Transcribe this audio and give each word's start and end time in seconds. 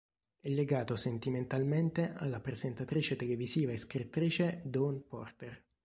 È 0.39 0.49
legato 0.49 0.95
sentimentalmente 0.95 2.13
alla 2.15 2.39
presentatrice 2.39 3.15
televisiva 3.15 3.71
e 3.71 3.77
scrittrice 3.77 4.59
Dawn 4.65 5.05
Porter. 5.05 5.63